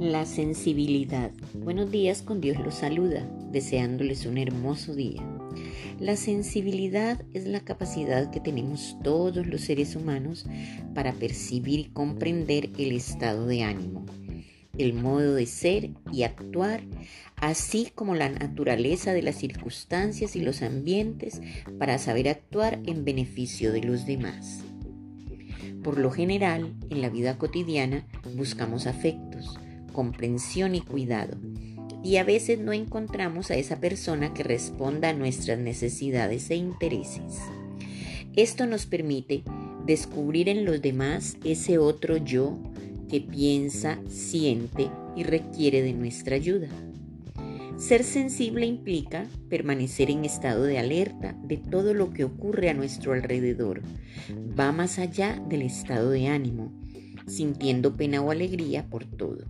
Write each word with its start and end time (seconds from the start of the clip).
La 0.00 0.24
sensibilidad. 0.24 1.30
Buenos 1.52 1.90
días, 1.90 2.22
con 2.22 2.40
Dios 2.40 2.58
los 2.58 2.76
saluda, 2.76 3.30
deseándoles 3.52 4.24
un 4.24 4.38
hermoso 4.38 4.94
día. 4.94 5.22
La 5.98 6.16
sensibilidad 6.16 7.22
es 7.34 7.46
la 7.46 7.60
capacidad 7.60 8.30
que 8.30 8.40
tenemos 8.40 8.96
todos 9.04 9.46
los 9.46 9.60
seres 9.60 9.96
humanos 9.96 10.46
para 10.94 11.12
percibir 11.12 11.80
y 11.80 11.84
comprender 11.90 12.70
el 12.78 12.92
estado 12.92 13.46
de 13.46 13.62
ánimo, 13.62 14.06
el 14.78 14.94
modo 14.94 15.34
de 15.34 15.44
ser 15.44 15.90
y 16.10 16.22
actuar, 16.22 16.80
así 17.36 17.92
como 17.94 18.14
la 18.14 18.30
naturaleza 18.30 19.12
de 19.12 19.20
las 19.20 19.36
circunstancias 19.36 20.34
y 20.34 20.40
los 20.40 20.62
ambientes 20.62 21.42
para 21.78 21.98
saber 21.98 22.30
actuar 22.30 22.80
en 22.86 23.04
beneficio 23.04 23.70
de 23.70 23.82
los 23.82 24.06
demás. 24.06 24.64
Por 25.84 25.98
lo 25.98 26.10
general, 26.10 26.72
en 26.88 27.02
la 27.02 27.10
vida 27.10 27.36
cotidiana 27.36 28.06
buscamos 28.34 28.86
afectos, 28.86 29.59
comprensión 29.92 30.74
y 30.74 30.80
cuidado. 30.80 31.36
Y 32.02 32.16
a 32.16 32.24
veces 32.24 32.58
no 32.58 32.72
encontramos 32.72 33.50
a 33.50 33.56
esa 33.56 33.80
persona 33.80 34.32
que 34.32 34.42
responda 34.42 35.10
a 35.10 35.12
nuestras 35.12 35.58
necesidades 35.58 36.50
e 36.50 36.56
intereses. 36.56 37.40
Esto 38.36 38.66
nos 38.66 38.86
permite 38.86 39.42
descubrir 39.84 40.48
en 40.48 40.64
los 40.64 40.80
demás 40.80 41.36
ese 41.44 41.78
otro 41.78 42.16
yo 42.16 42.58
que 43.08 43.20
piensa, 43.20 43.98
siente 44.08 44.88
y 45.16 45.24
requiere 45.24 45.82
de 45.82 45.92
nuestra 45.92 46.36
ayuda. 46.36 46.68
Ser 47.80 48.04
sensible 48.04 48.66
implica 48.66 49.26
permanecer 49.48 50.10
en 50.10 50.24
estado 50.24 50.64
de 50.64 50.78
alerta 50.78 51.34
de 51.42 51.56
todo 51.56 51.94
lo 51.94 52.12
que 52.12 52.24
ocurre 52.24 52.68
a 52.68 52.74
nuestro 52.74 53.14
alrededor. 53.14 53.82
Va 54.58 54.70
más 54.70 54.98
allá 54.98 55.42
del 55.48 55.62
estado 55.62 56.10
de 56.10 56.28
ánimo, 56.28 56.70
sintiendo 57.26 57.96
pena 57.96 58.20
o 58.20 58.30
alegría 58.30 58.84
por 58.90 59.06
todo. 59.06 59.46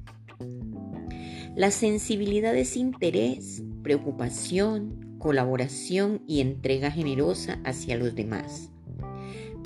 La 1.61 1.71
sensibilidad 1.71 2.57
es 2.57 2.75
interés, 2.75 3.63
preocupación, 3.83 5.19
colaboración 5.19 6.23
y 6.27 6.41
entrega 6.41 6.91
generosa 6.91 7.61
hacia 7.65 7.99
los 7.99 8.15
demás. 8.15 8.71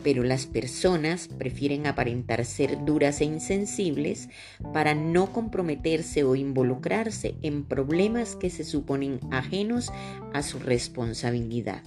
Pero 0.03 0.25
las 0.25 0.47
personas 0.47 1.28
prefieren 1.28 1.86
aparentar 1.86 2.45
ser 2.47 2.84
duras 2.84 3.20
e 3.20 3.27
insensibles 3.27 4.28
para 4.73 4.97
no 4.97 5.33
comprometerse 5.33 6.25
o 6.25 6.34
involucrarse 6.34 7.36
en 7.42 7.62
problemas 7.62 8.34
que 8.34 8.51
se 8.51 8.64
suponen 8.64 9.20
ajenos 9.31 9.92
a 10.33 10.42
su 10.42 10.58
responsabilidad. 10.58 11.84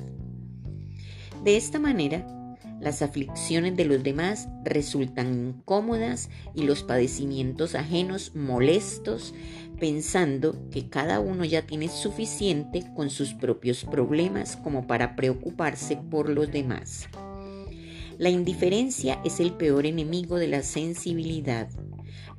De 1.44 1.58
esta 1.58 1.80
manera, 1.80 2.25
las 2.80 3.02
aflicciones 3.02 3.75
de 3.75 3.86
los 3.86 4.03
demás 4.03 4.47
resultan 4.64 5.33
incómodas 5.33 6.30
y 6.53 6.64
los 6.64 6.83
padecimientos 6.83 7.75
ajenos 7.75 8.36
molestos, 8.36 9.33
pensando 9.80 10.70
que 10.70 10.89
cada 10.89 11.20
uno 11.20 11.44
ya 11.45 11.64
tiene 11.64 11.89
suficiente 11.89 12.83
con 12.95 13.09
sus 13.09 13.33
propios 13.33 13.83
problemas 13.83 14.55
como 14.58 14.88
para 14.88 15.16
preocuparse 15.16 15.98
por 15.98 16.30
los 16.30 16.52
demás. 16.52 17.08
La 18.17 18.30
indiferencia 18.30 19.20
es 19.23 19.39
el 19.39 19.53
peor 19.53 19.86
enemigo 19.86 20.38
de 20.38 20.48
la 20.48 20.64
sensibilidad. 20.64 21.70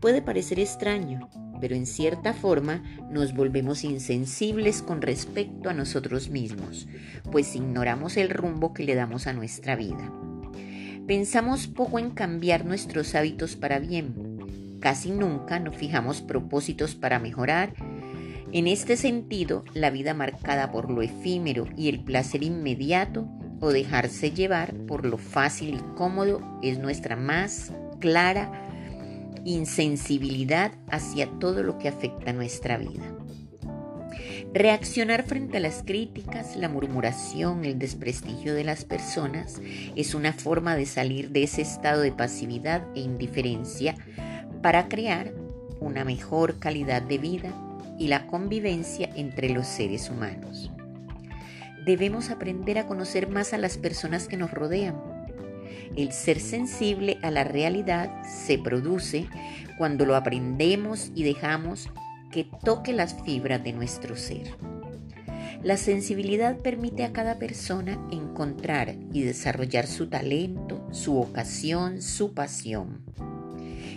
Puede 0.00 0.22
parecer 0.22 0.58
extraño, 0.58 1.28
pero 1.60 1.76
en 1.76 1.86
cierta 1.86 2.32
forma 2.32 2.82
nos 3.10 3.34
volvemos 3.34 3.84
insensibles 3.84 4.82
con 4.82 5.02
respecto 5.02 5.68
a 5.68 5.74
nosotros 5.74 6.30
mismos, 6.30 6.88
pues 7.30 7.54
ignoramos 7.54 8.16
el 8.16 8.30
rumbo 8.30 8.72
que 8.72 8.84
le 8.84 8.94
damos 8.94 9.26
a 9.26 9.32
nuestra 9.32 9.76
vida. 9.76 10.12
Pensamos 11.08 11.68
poco 11.68 11.98
en 11.98 12.10
cambiar 12.10 12.66
nuestros 12.66 13.14
hábitos 13.14 13.56
para 13.56 13.78
bien. 13.78 14.76
Casi 14.78 15.10
nunca 15.10 15.58
nos 15.58 15.74
fijamos 15.74 16.20
propósitos 16.20 16.94
para 16.94 17.18
mejorar. 17.18 17.72
En 18.52 18.66
este 18.66 18.98
sentido, 18.98 19.64
la 19.72 19.88
vida 19.88 20.12
marcada 20.12 20.70
por 20.70 20.90
lo 20.90 21.00
efímero 21.00 21.66
y 21.78 21.88
el 21.88 22.00
placer 22.00 22.42
inmediato 22.42 23.26
o 23.60 23.70
dejarse 23.70 24.32
llevar 24.32 24.74
por 24.86 25.06
lo 25.06 25.16
fácil 25.16 25.76
y 25.76 25.96
cómodo 25.96 26.42
es 26.62 26.78
nuestra 26.78 27.16
más 27.16 27.72
clara 28.00 28.52
insensibilidad 29.46 30.72
hacia 30.90 31.26
todo 31.38 31.62
lo 31.62 31.78
que 31.78 31.88
afecta 31.88 32.34
nuestra 32.34 32.76
vida. 32.76 33.17
Reaccionar 34.58 35.22
frente 35.22 35.58
a 35.58 35.60
las 35.60 35.84
críticas, 35.84 36.56
la 36.56 36.68
murmuración, 36.68 37.64
el 37.64 37.78
desprestigio 37.78 38.56
de 38.56 38.64
las 38.64 38.84
personas 38.84 39.62
es 39.94 40.16
una 40.16 40.32
forma 40.32 40.74
de 40.74 40.84
salir 40.84 41.30
de 41.30 41.44
ese 41.44 41.62
estado 41.62 42.00
de 42.00 42.10
pasividad 42.10 42.82
e 42.96 42.98
indiferencia 42.98 43.94
para 44.60 44.88
crear 44.88 45.32
una 45.78 46.04
mejor 46.04 46.58
calidad 46.58 47.02
de 47.02 47.18
vida 47.18 47.52
y 48.00 48.08
la 48.08 48.26
convivencia 48.26 49.08
entre 49.14 49.48
los 49.48 49.64
seres 49.68 50.10
humanos. 50.10 50.72
Debemos 51.86 52.30
aprender 52.30 52.78
a 52.78 52.86
conocer 52.88 53.28
más 53.28 53.52
a 53.52 53.58
las 53.58 53.78
personas 53.78 54.26
que 54.26 54.36
nos 54.36 54.50
rodean. 54.50 54.96
El 55.94 56.10
ser 56.10 56.40
sensible 56.40 57.18
a 57.22 57.30
la 57.30 57.44
realidad 57.44 58.24
se 58.24 58.58
produce 58.58 59.28
cuando 59.78 60.04
lo 60.04 60.16
aprendemos 60.16 61.12
y 61.14 61.22
dejamos 61.22 61.90
que 62.38 62.48
toque 62.62 62.92
las 62.92 63.20
fibras 63.24 63.64
de 63.64 63.72
nuestro 63.72 64.14
ser. 64.14 64.54
La 65.64 65.76
sensibilidad 65.76 66.56
permite 66.56 67.02
a 67.02 67.12
cada 67.12 67.40
persona 67.40 67.98
encontrar 68.12 68.94
y 69.12 69.22
desarrollar 69.22 69.88
su 69.88 70.06
talento, 70.06 70.86
su 70.92 71.14
vocación, 71.14 72.00
su 72.00 72.34
pasión. 72.34 73.02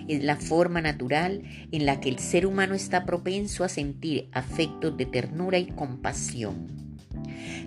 Es 0.08 0.24
la 0.24 0.38
forma 0.38 0.82
natural 0.82 1.44
en 1.72 1.86
la 1.86 2.00
que 2.00 2.10
el 2.10 2.18
ser 2.18 2.48
humano 2.48 2.74
está 2.74 3.06
propenso 3.06 3.64
a 3.64 3.70
sentir 3.70 4.28
afectos 4.32 4.98
de 4.98 5.06
ternura 5.06 5.60
y 5.60 5.68
compasión. 5.68 6.98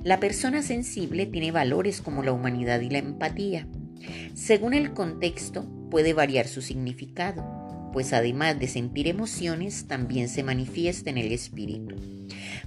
La 0.02 0.18
persona 0.18 0.60
sensible 0.62 1.26
tiene 1.26 1.52
valores 1.52 2.00
como 2.00 2.24
la 2.24 2.32
humanidad 2.32 2.80
y 2.80 2.90
la 2.90 2.98
empatía. 2.98 3.68
Según 4.34 4.74
el 4.74 4.92
contexto, 4.92 5.68
puede 5.88 6.14
variar 6.14 6.48
su 6.48 6.62
significado 6.62 7.63
pues 7.94 8.12
además 8.12 8.58
de 8.58 8.66
sentir 8.66 9.06
emociones, 9.06 9.86
también 9.86 10.28
se 10.28 10.42
manifiesta 10.42 11.10
en 11.10 11.16
el 11.16 11.30
espíritu. 11.30 11.94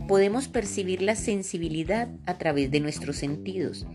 Podemos 0.07 0.47
percibir 0.47 1.01
la 1.01 1.17
sensibilidad 1.17 2.07
a 2.25 2.37
través 2.37 2.71
de 2.71 2.79
nuestros 2.79 3.17
sentidos, 3.17 3.85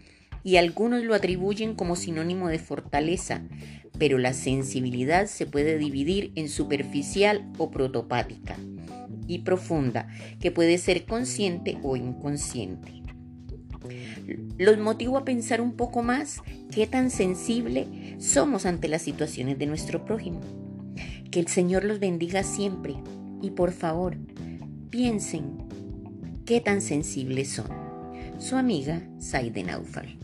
y 0.45 0.57
algunos 0.57 1.03
lo 1.05 1.15
atribuyen 1.15 1.75
como 1.75 1.97
sinónimo 1.97 2.49
de 2.49 2.59
fortaleza, 2.59 3.41
pero 3.99 4.19
la 4.19 4.35
sensibilidad 4.35 5.27
se 5.27 5.47
puede 5.47 5.79
dividir 5.79 6.33
en 6.35 6.51
superficial 6.51 7.51
o 7.57 7.71
protopática 7.71 8.59
y 9.27 9.39
profunda, 9.39 10.09
que 10.39 10.51
puede 10.51 10.77
ser 10.77 11.07
consciente 11.07 11.79
o 11.83 11.97
inconsciente. 11.97 12.93
Los 14.59 14.77
motivo 14.77 15.17
a 15.17 15.25
pensar 15.25 15.63
un 15.63 15.77
poco 15.77 16.03
más 16.03 16.43
qué 16.71 16.87
tan 16.87 17.11
sensible 17.11 17.87
somos 18.19 18.67
ante 18.67 18.89
las 18.89 19.01
situaciones 19.01 19.59
de 19.59 19.65
nuestro 19.65 20.05
prójimo. 20.05 20.43
Que 21.33 21.41
el 21.41 21.49
Señor 21.49 21.85
los 21.85 21.99
bendiga 21.99 22.43
siempre 22.43 22.95
y 23.41 23.53
por 23.53 23.73
favor, 23.73 24.19
piensen 24.91 25.65
qué 26.45 26.61
tan 26.61 26.83
sensibles 26.83 27.49
son. 27.49 27.69
Su 28.39 28.57
amiga 28.57 29.03
Saide 29.19 29.63
Naufal. 29.63 30.19